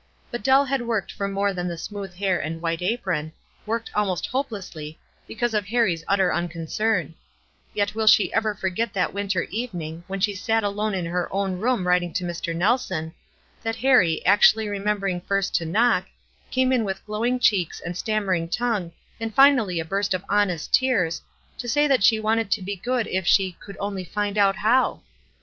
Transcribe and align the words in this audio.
But 0.31 0.41
Dell 0.41 0.65
had 0.65 0.81
worked 0.81 1.11
for 1.11 1.27
more 1.27 1.53
than 1.53 1.67
the 1.67 1.77
smooth 1.77 2.15
hair 2.15 2.39
and 2.39 2.59
white 2.59 2.81
apron, 2.81 3.33
worked 3.67 3.91
almost 3.93 4.25
hopeless 4.25 4.75
ly, 4.75 4.95
because 5.27 5.53
of 5.53 5.65
Harrie's 5.67 6.03
utter 6.07 6.33
unconcern; 6.33 7.13
yet 7.75 7.93
will 7.93 8.07
she 8.07 8.33
ever 8.33 8.55
forget 8.55 8.93
that 8.93 9.13
winter 9.13 9.43
evening, 9.51 10.03
when 10.07 10.19
she 10.19 10.33
sat 10.33 10.63
alone 10.63 10.95
in 10.95 11.05
her 11.05 11.31
own 11.31 11.59
room 11.59 11.85
writing 11.85 12.11
to 12.13 12.23
Mr. 12.23 12.55
Nelson, 12.55 13.13
that 13.61 13.75
Harrie, 13.75 14.25
actually 14.25 14.67
remembering 14.67 15.21
first 15.21 15.53
to 15.57 15.67
knock, 15.67 16.07
came 16.49 16.69
with 16.83 17.05
glowing 17.05 17.37
cheeks 17.39 17.79
and 17.79 17.95
stammering 17.95 18.49
tongue, 18.49 18.93
and 19.19 19.35
finally 19.35 19.79
a 19.79 19.85
burst 19.85 20.15
of 20.15 20.25
honest 20.27 20.73
tears, 20.73 21.21
to 21.59 21.69
sa} 21.69 21.81
r 21.83 21.87
that 21.87 22.03
she 22.03 22.19
Wanted 22.19 22.49
to 22.49 22.63
be 22.63 22.75
good 22.75 23.05
if 23.05 23.27
she 23.27 23.51
r: 23.59 23.63
could 23.63 23.77
only 23.79 24.03
find 24.03 24.35
out 24.39 24.55
how?" 24.55 25.01